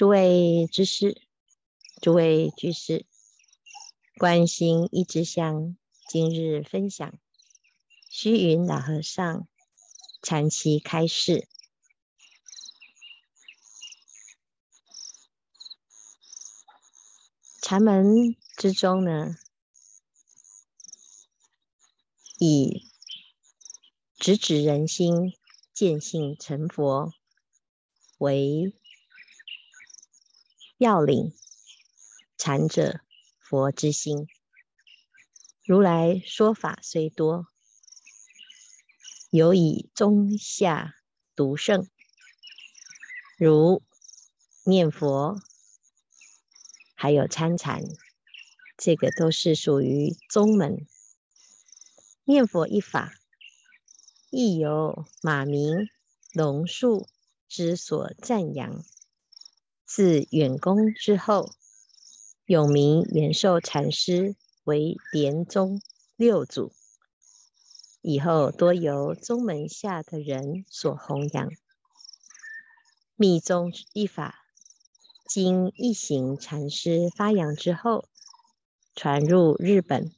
[0.00, 1.20] 诸位知识，
[2.00, 3.04] 诸位居士，
[4.16, 5.76] 观心一枝香，
[6.08, 7.18] 今日分享
[8.08, 9.46] 虚云老和尚
[10.22, 11.46] 禅期开示。
[17.60, 19.36] 禅门之中呢，
[22.38, 22.88] 以
[24.18, 25.34] 直指人心、
[25.74, 27.12] 见性成佛
[28.16, 28.72] 为
[30.80, 31.34] 要领，
[32.38, 33.02] 禅者
[33.38, 34.26] 佛之心。
[35.62, 37.46] 如来说法虽多，
[39.28, 40.94] 尤以中下
[41.36, 41.86] 独胜，
[43.36, 43.82] 如
[44.64, 45.42] 念佛，
[46.94, 47.82] 还有参禅，
[48.78, 50.86] 这个都是属于宗门。
[52.24, 53.12] 念佛一法，
[54.30, 55.90] 亦由马明、
[56.32, 57.06] 龙树
[57.46, 58.82] 之所赞扬。
[59.92, 61.50] 自远公之后，
[62.44, 65.82] 永明延寿禅师为莲宗
[66.14, 66.72] 六祖，
[68.00, 71.50] 以后多由宗门下的人所弘扬。
[73.16, 74.44] 密宗一法，
[75.26, 78.08] 经一行禅师发扬之后，
[78.94, 80.12] 传入日本，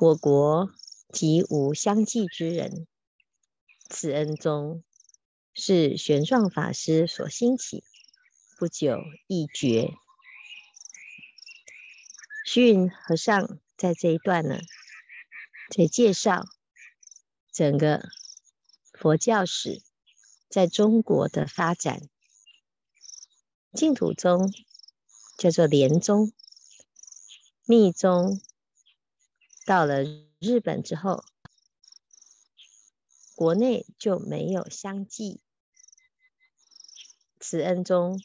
[0.00, 0.72] 我国
[1.12, 2.88] 即无相继之人。
[3.88, 4.82] 慈恩宗
[5.54, 7.84] 是玄奘法师所兴起。
[8.60, 9.94] 不久一绝。
[12.44, 14.58] 虚云和尚在这一段呢，
[15.70, 16.44] 在介绍
[17.50, 18.10] 整个
[18.92, 19.80] 佛教史
[20.50, 22.02] 在中国的发展。
[23.72, 24.52] 净土宗
[25.38, 26.30] 叫做莲宗，
[27.64, 28.42] 密宗
[29.64, 30.04] 到了
[30.38, 31.24] 日本之后，
[33.34, 35.40] 国内就没有相继。
[37.38, 38.20] 慈恩宗。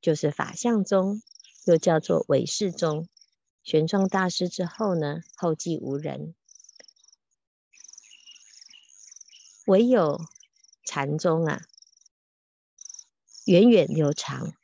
[0.00, 1.22] 就是法相宗，
[1.66, 3.08] 又叫做唯识宗。
[3.62, 6.34] 玄奘大师之后呢，后继无人，
[9.66, 10.20] 唯有
[10.84, 11.60] 禅宗啊，
[13.44, 14.54] 源远流长，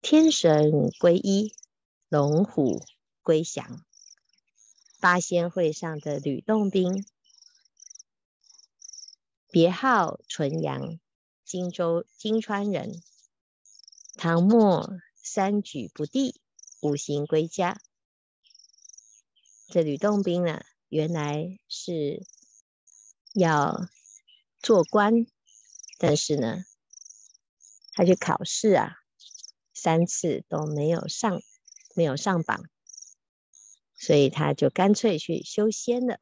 [0.00, 1.54] 天神归一，
[2.08, 2.84] 龙虎
[3.22, 3.84] 归降。
[5.00, 7.04] 八仙会上的吕洞宾，
[9.50, 11.00] 别号纯阳，
[11.44, 13.02] 荆州金川人。
[14.26, 16.40] 唐末三举不第，
[16.80, 17.78] 五行归家。
[19.68, 22.24] 这吕洞宾呢，原来是
[23.34, 23.86] 要
[24.62, 25.26] 做官，
[25.98, 26.64] 但是呢，
[27.92, 28.94] 他去考试啊，
[29.74, 31.42] 三次都没有上，
[31.94, 32.64] 没有上榜，
[33.94, 36.18] 所以他就干脆去修仙了。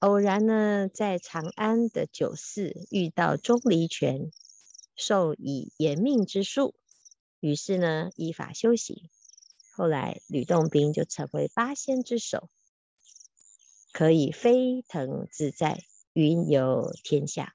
[0.00, 4.30] 偶然呢，在长安的酒肆遇到钟离权。
[4.96, 6.74] 授以延命之术，
[7.40, 9.08] 于是呢，依法修行。
[9.72, 12.48] 后来吕洞宾就成为八仙之首，
[13.92, 17.54] 可以飞腾自在，云游天下。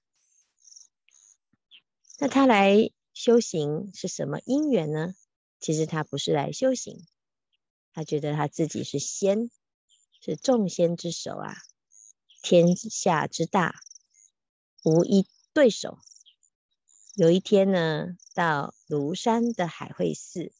[2.19, 5.15] 那他来修行是什么因缘呢？
[5.59, 7.07] 其实他不是来修行，
[7.91, 9.49] 他觉得他自己是仙，
[10.19, 11.55] 是众仙之首啊，
[12.43, 13.81] 天下之大，
[14.83, 15.97] 无一对手。
[17.15, 20.53] 有一天呢，到庐山的海会寺，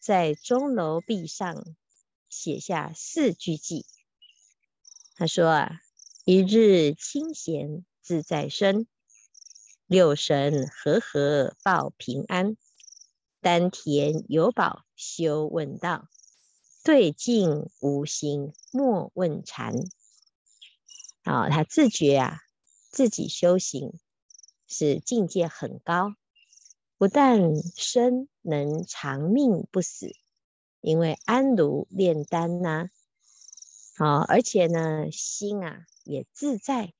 [0.00, 1.62] 在钟楼壁上
[2.30, 3.84] 写下四句偈。
[5.14, 5.80] 他说啊
[6.24, 8.86] ：“一日清闲自在身，
[9.86, 12.56] 六神和合报平安，
[13.42, 16.08] 丹田有宝修问道，
[16.82, 19.74] 对镜无心莫问禅。”
[21.24, 22.40] 啊，他自觉啊，
[22.90, 23.92] 自己修行。
[24.66, 26.14] 是境界很高，
[26.98, 27.40] 不但
[27.76, 30.14] 身能长命不死，
[30.80, 32.88] 因为安炉炼丹呐，
[33.96, 36.92] 好，而且呢，心啊也自在，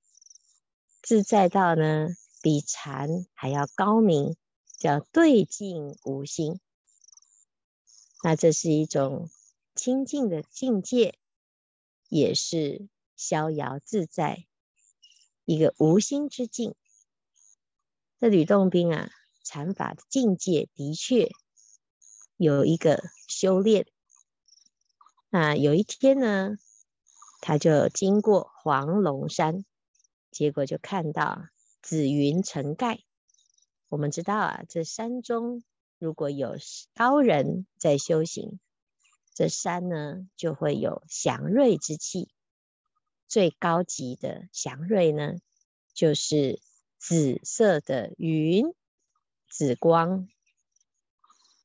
[1.02, 2.08] 自在到呢
[2.42, 4.36] 比禅还要高明，
[4.78, 6.60] 叫对境无心。
[8.22, 9.28] 那这是一种
[9.74, 11.18] 清净的境界，
[12.08, 14.46] 也是逍遥自在，
[15.44, 16.74] 一个无心之境。
[18.24, 19.10] 这吕洞宾啊，
[19.42, 21.30] 禅法的境界的确
[22.38, 23.86] 有一个修炼。
[25.28, 26.56] 那有一天呢，
[27.42, 29.66] 他就经过黄龙山，
[30.30, 31.48] 结果就看到
[31.82, 33.00] 紫云成盖。
[33.90, 35.62] 我们知道啊，这山中
[35.98, 36.56] 如果有
[36.94, 38.58] 高人在修行，
[39.34, 42.30] 这山呢就会有祥瑞之气。
[43.28, 45.34] 最高级的祥瑞呢，
[45.92, 46.62] 就是。
[47.06, 48.72] 紫色的云，
[49.50, 50.26] 紫光。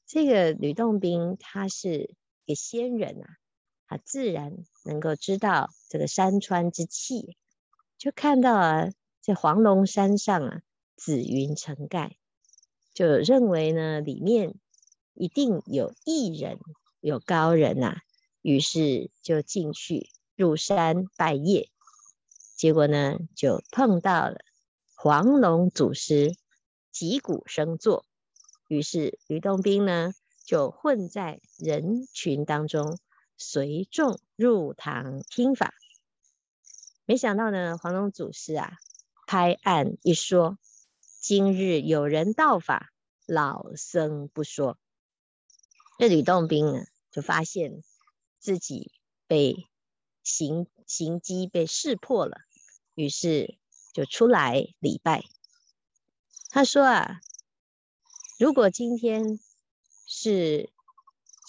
[0.06, 2.14] 这个吕洞宾他是
[2.44, 3.38] 一个仙人啊，
[3.88, 7.38] 他自然能够知道这个山川之气，
[7.98, 8.90] 就看到啊，
[9.22, 10.62] 在黄龙山上啊，
[10.98, 12.18] 紫云成盖，
[12.94, 14.56] 就认为呢里面
[15.14, 16.60] 一定有异人，
[17.00, 18.02] 有高人呐、啊，
[18.42, 21.70] 于是就进去入山拜谒，
[22.58, 24.42] 结果呢就碰到了
[25.02, 26.36] 黄龙祖师
[26.92, 28.06] 击鼓声作。
[28.68, 30.12] 于是吕洞宾呢，
[30.44, 33.00] 就混在人群当中，
[33.38, 35.74] 随众入堂听法。
[37.06, 38.74] 没想到呢，黄龙祖师啊，
[39.26, 40.60] 拍案一说
[41.22, 42.92] ：“今日有人道法，
[43.26, 44.78] 老僧不说。”
[45.98, 47.86] 这吕洞宾呢，就发现
[48.38, 48.92] 自己
[49.28, 49.70] 被
[50.26, 52.42] 行行机被识破了，
[52.96, 53.58] 于是
[54.00, 55.26] 就出来礼拜。
[56.50, 57.20] 他说啊。
[58.38, 59.38] 如果今天
[60.08, 60.70] 是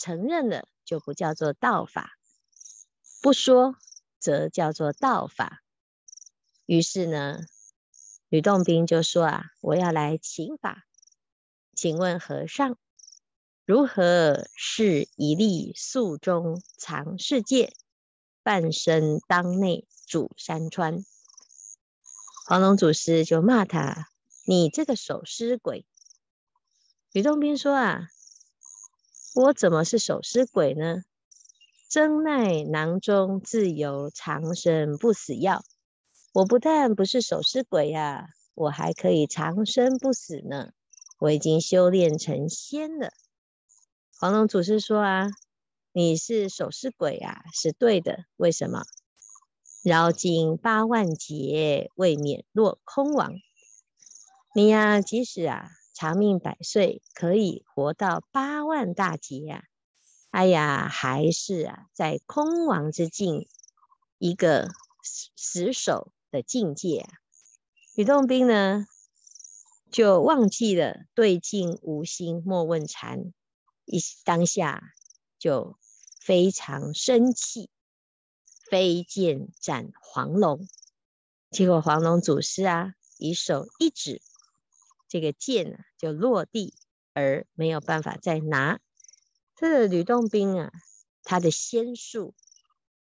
[0.00, 2.02] 承认了，就不叫做道法；
[3.22, 3.76] 不说，
[4.18, 5.62] 则叫做道法。
[6.66, 7.38] 于是呢，
[8.28, 10.88] 吕洞宾就说：“啊，我要来请法，
[11.76, 12.76] 请问和尚，
[13.64, 17.72] 如何是一粒粟中藏世界，
[18.42, 21.04] 半生当内主山川？”
[22.50, 24.08] 黄龙祖师就骂他
[24.44, 25.86] ：“你这个守尸鬼！”
[27.14, 28.08] 吕洞宾说：“啊，
[29.36, 31.02] 我怎么是守尸鬼呢？
[31.88, 35.62] 真乃囊中自有长生不死药。
[36.32, 40.70] 我不但不是守尸鬼呀、我还可以长生不死呢。
[41.20, 43.12] 我已经修炼成仙了。”
[44.18, 45.28] 黄龙祖师说：“啊，
[45.92, 48.24] 你是守尸鬼啊，是对的。
[48.34, 48.82] 为什么？
[49.82, 53.34] 绕尽八万劫，未免落空亡。
[54.54, 59.64] 你呀、即使啊。”长命百岁，可以活到八万大劫呀、啊！
[60.30, 63.46] 哎呀，还是啊，在空亡之境，
[64.16, 64.70] 一个
[65.36, 67.10] 死守的境界啊。
[67.94, 68.86] 吕洞宾呢，
[69.90, 73.34] 就忘记了对镜无心莫问禅，
[73.84, 74.94] 一当下
[75.38, 75.76] 就
[76.18, 77.68] 非常生气，
[78.70, 80.68] 飞剑斩黄龙。
[81.50, 84.22] 结果黄龙祖师啊，以手一指。
[85.08, 86.72] 这个剑啊，就落地，
[87.12, 88.78] 而没有办法再拿。
[89.56, 90.70] 这个吕洞宾啊，
[91.24, 92.32] 他的仙术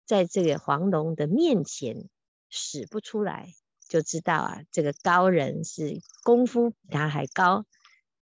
[0.04, 2.10] 在这个黄龙的面前
[2.50, 3.54] 使不出来，
[3.88, 7.68] 就知道啊，这个高人是功夫比他还高，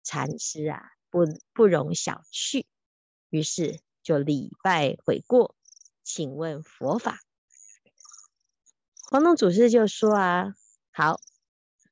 [0.03, 2.65] 禅师啊，不不容小觑。
[3.29, 5.55] 于是就礼拜悔过，
[6.03, 7.21] 请问佛法。
[9.11, 10.53] 黄龙祖师就说啊，
[10.91, 11.19] 好。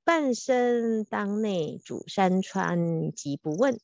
[0.04, 3.82] 半生当内主山川，即不问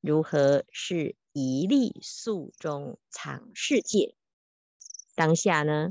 [0.00, 4.14] 如何是一粒粟中藏世界。
[5.14, 5.90] 当下呢，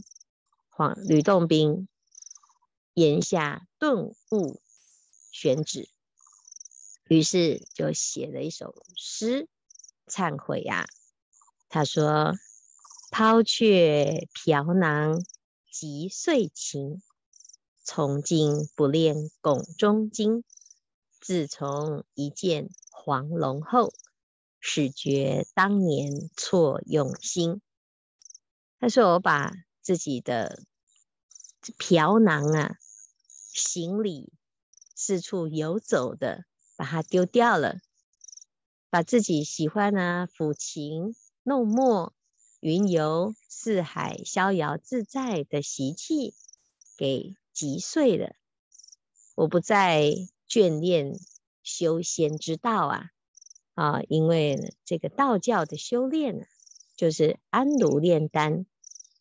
[0.68, 1.88] 黄吕洞宾
[2.96, 4.60] 言下顿悟
[5.32, 5.88] 选旨，
[7.08, 9.48] 于是就写了一首诗
[10.08, 10.86] 忏悔呀、啊。
[11.70, 12.34] 他说
[13.12, 15.24] ：“抛却瓢囊
[15.72, 17.02] 击碎琴。”
[17.84, 20.44] 从今不练拱中经，
[21.20, 23.94] 自从一见黄龙后，
[24.60, 27.62] 始觉当年错用心。
[28.80, 29.52] 他说：“我把
[29.82, 30.62] 自己的
[31.80, 32.78] 瓢囊啊，
[33.28, 34.32] 行李
[34.94, 37.80] 四处游走的，把它丢掉了，
[38.92, 42.14] 把自己喜欢啊抚琴弄墨、
[42.60, 46.34] 云游四海、逍遥自在的习气
[46.98, 48.36] 给。”击碎了，
[49.36, 50.14] 我不再
[50.48, 51.20] 眷恋
[51.62, 53.10] 修仙之道啊
[53.74, 54.02] 啊！
[54.08, 56.46] 因为这个道教的修炼呢，
[56.96, 58.66] 就是安炉炼丹，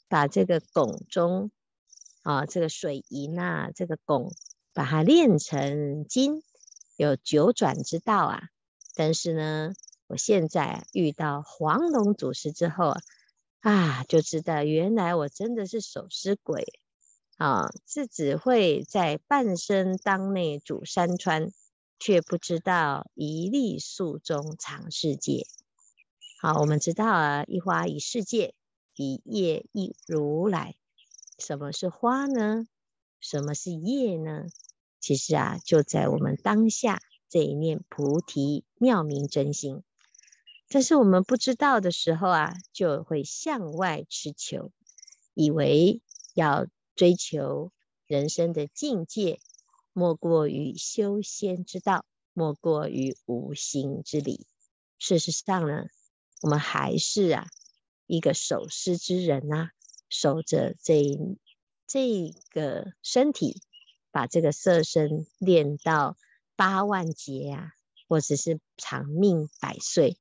[0.06, 1.50] 把这个汞中
[2.22, 4.30] 啊，这个水银啊，这个汞，
[4.72, 6.44] 把它炼成金，
[6.94, 8.42] 有九转之道啊。
[8.94, 9.72] 但是呢，
[10.06, 13.00] 我现在遇到黄龙祖师之后啊，
[13.60, 16.72] 啊，就知道原来我真的是守尸鬼。
[17.36, 21.52] 啊，是只会在半生当内主山川，
[22.00, 25.46] 却不知道一粒粟中藏世界。
[26.40, 28.54] 好，我们知道啊，一花一世界，
[28.96, 30.74] 一叶一如来。
[31.38, 32.66] 什么是花呢？
[33.20, 34.46] 什么是叶呢？
[34.98, 39.84] 其实啊，就在我们当下这一念菩提妙明真心。
[40.68, 44.72] 但是我们不知道的时候啊，就会向外痴求，
[45.34, 46.00] 以为
[46.34, 46.66] 要。
[46.98, 47.70] 追求
[48.08, 49.38] 人生的境界，
[49.92, 54.48] 莫过于修仙之道，莫过于无心之理。
[54.98, 55.84] 事实上呢，
[56.42, 57.46] 我们还是啊
[58.08, 59.70] 一个守尸之人呐、
[60.08, 61.04] 守着这
[61.86, 63.62] 这个身体，
[64.10, 66.16] 把这个色身练到
[66.56, 67.74] 八万劫啊，
[68.08, 70.18] 或者是长命百岁，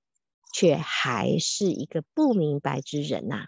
[0.52, 3.48] 却还是一个不明白之人呐、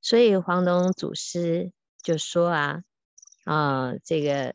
[0.00, 1.72] 所以黄龙祖师
[2.02, 2.82] 就说啊，
[3.44, 4.54] 啊、这个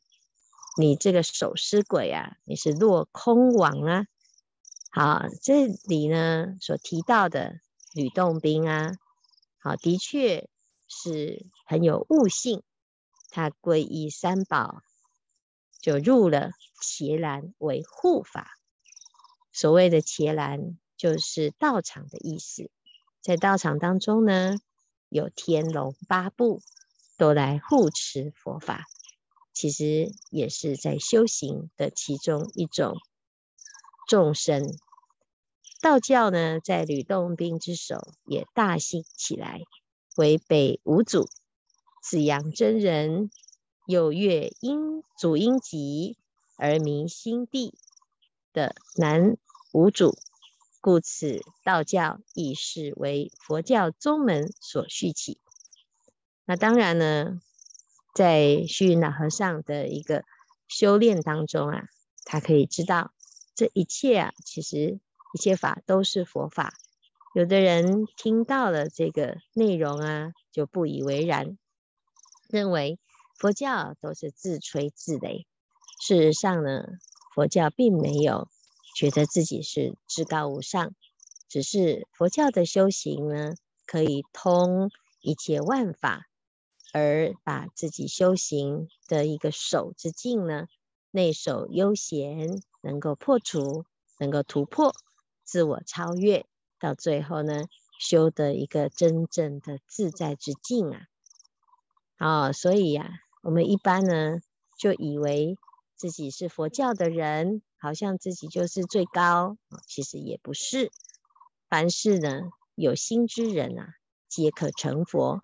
[0.77, 4.05] 你这个守尸鬼啊，你是落空王啊。
[4.91, 7.55] 好，这里呢所提到的
[7.93, 8.91] 吕洞宾啊，
[9.59, 10.49] 好，的确
[10.87, 12.63] 是很有悟性。
[13.29, 14.83] 他皈依三宝，
[15.81, 18.59] 就入了伽蓝为护法。
[19.51, 22.71] 所谓的伽蓝，就是道场的意思。
[23.21, 24.55] 在道场当中呢，
[25.09, 26.61] 有天龙八部
[27.17, 28.85] 都来护持佛法，
[29.53, 32.95] 其实也是在修行的其中一种
[34.07, 34.63] 众生。
[35.81, 39.59] 道教呢，在吕洞宾之手也大兴起来，
[40.15, 41.27] 为北五祖、
[42.01, 43.29] 紫阳真人、
[43.85, 46.15] 有月阴祖阴吉
[46.55, 47.77] 而名心地
[48.53, 49.35] 的南
[49.73, 50.17] 五祖。
[50.83, 55.39] 故此，道教亦是为佛教宗门所续起。
[56.43, 57.39] 那当然呢，
[58.13, 60.25] 在虚云老和尚的一个
[60.67, 61.83] 修炼当中啊，
[62.25, 63.13] 他可以知道
[63.55, 64.99] 这一切啊，其实
[65.33, 66.73] 一切法都是佛法。
[67.33, 71.57] 有的人听到了这个内容啊，就不以为然，
[72.49, 72.99] 认为
[73.39, 75.45] 佛教都是自吹自擂。
[76.01, 76.83] 事实上呢，
[77.33, 78.49] 佛教并没有。
[78.95, 80.93] 觉得自己是至高无上，
[81.49, 86.27] 只是佛教的修行呢，可以通一切万法，
[86.93, 90.67] 而把自己修行的一个守之境呢，
[91.11, 93.85] 内守悠闲，能够破除，
[94.19, 94.93] 能够突破，
[95.43, 96.45] 自我超越，
[96.79, 97.65] 到最后呢，
[97.99, 101.07] 修得一个真正的自在之境啊！
[102.19, 103.09] 哦，所以呀、
[103.41, 104.39] 我们一般呢，
[104.77, 105.57] 就以为
[105.95, 107.61] 自己是佛教的人。
[107.83, 110.89] 好像自己就是最高，其实也不是。
[111.67, 112.43] 凡事呢，
[112.75, 113.95] 有心之人啊，
[114.29, 115.41] 皆可成佛。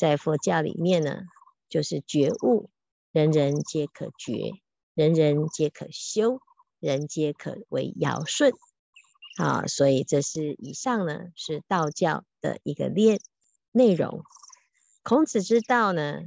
[0.00, 1.24] 在佛教里面呢，
[1.68, 2.70] 就是觉悟，
[3.12, 4.52] 人人皆可觉，
[4.94, 6.40] 人人皆可修，
[6.80, 8.54] 人皆可为尧舜。
[9.36, 13.20] 啊，所以这是以上呢，是道教的一个练
[13.70, 14.22] 内容。
[15.02, 16.22] 孔子之道呢，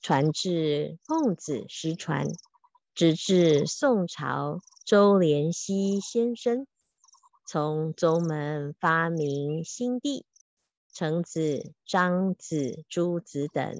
[0.00, 2.28] 传至孟子失传。
[3.00, 6.66] 直至宋朝周濂溪先生，
[7.46, 10.26] 从宗门发明心地，
[10.92, 13.74] 程子、张子、朱子等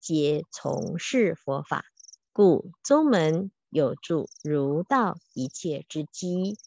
[0.00, 1.84] 皆从事佛法，
[2.32, 6.58] 故宗门有助儒道一切之基。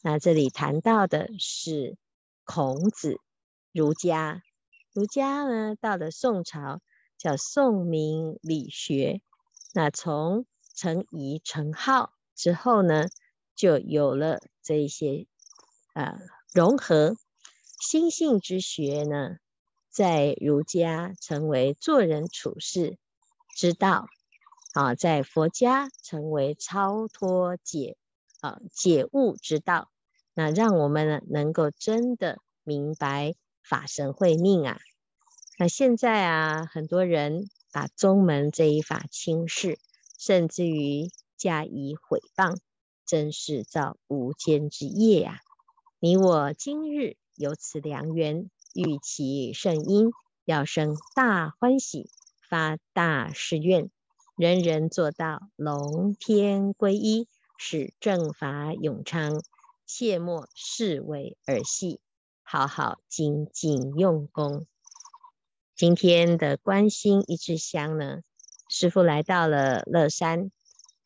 [0.00, 1.96] 那这里谈到的是
[2.44, 3.18] 孔子，
[3.72, 4.44] 儒家，
[4.92, 6.80] 儒家呢，到了宋朝
[7.18, 9.20] 叫宋明理学，
[9.74, 13.08] 那从程颐、程顥之后呢，
[13.54, 15.26] 就有了这一些
[15.94, 16.18] 啊
[16.52, 17.16] 融合
[17.80, 19.36] 心性之学呢，
[19.90, 22.96] 在儒家成为做人处事
[23.56, 24.06] 之道
[24.74, 27.96] 啊，在佛家成为超脱解
[28.40, 29.90] 啊解悟之道。
[30.34, 34.78] 那让我们呢能够真的明白法身慧命啊。
[35.58, 39.78] 那现在啊，很多人把宗门这一法轻视。
[40.18, 42.58] 甚至于加以诽谤，
[43.06, 45.40] 真是造无间之业呀、
[45.98, 50.10] 你我今日有此良缘，遇其圣因，
[50.44, 52.10] 要生大欢喜，
[52.48, 53.90] 发大誓愿，
[54.36, 59.42] 人人做到龙天归一，使正法永昌，
[59.86, 62.00] 切莫视为儿戏，
[62.42, 64.66] 好好精进用功。
[65.74, 68.20] 今天的观心一支香呢，
[68.74, 70.50] 师父来到了乐山，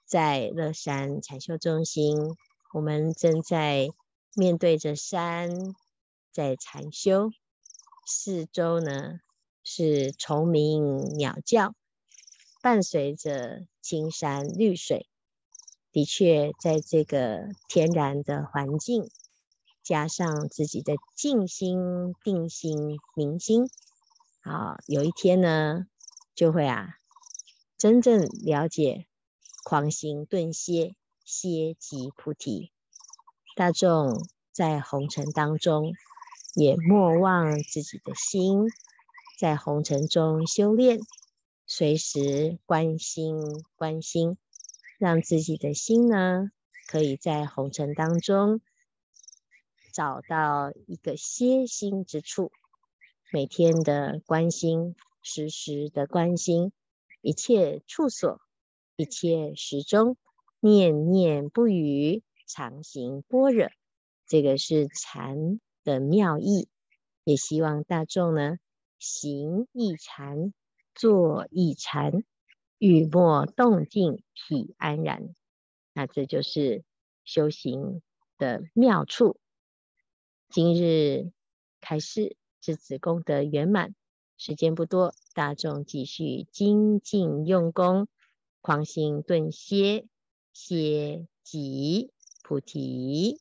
[0.05, 2.37] 在乐山禅修中心，
[2.73, 3.89] 我们正在
[4.37, 5.51] 面对着山，
[6.31, 7.33] 在禅修。
[8.07, 9.19] 四周呢
[9.65, 11.75] 是虫鸣鸟叫，
[12.63, 15.09] 伴随着青山绿水。
[15.91, 19.11] 的确，在这个天然的环境，
[19.83, 23.69] 加上自己的静心、定心、明心，
[24.41, 25.87] 好，有一天呢，
[26.37, 26.99] 就会啊。
[27.79, 29.07] 真正了解
[29.63, 32.73] 狂行顿歇，歇即菩提。
[33.55, 35.93] 大众在红尘当中，
[36.55, 38.65] 也莫忘自己的心，
[39.39, 41.01] 在红尘中修炼，
[41.67, 43.37] 随时关心
[43.77, 44.39] 关心，
[44.99, 46.51] 让自己的心呢
[46.87, 48.63] 可以在红尘当中
[49.93, 52.51] 找到一个歇心之处，
[53.31, 56.73] 每天的关心，时时的关心，
[57.21, 58.41] 一切处所，
[58.97, 60.17] 一切时中，
[60.61, 63.69] 念念不渝，常行般若，
[64.27, 66.69] 这个是禅的妙意。
[67.25, 68.59] 也希望大众呢，
[68.99, 70.55] 行一禅，
[70.95, 72.25] 坐一禅，
[72.79, 75.35] 语默动静，体安然。
[75.93, 76.85] 那这就是
[77.25, 78.01] 修行
[78.39, 79.41] 的妙处。
[80.49, 81.33] 今日
[81.81, 83.95] 开示至此功德圆满，
[84.37, 88.07] 时间不多，大众继续精进用功，
[88.61, 90.07] 狂心顿歇，
[90.53, 92.11] 歇即
[92.43, 93.41] 菩提。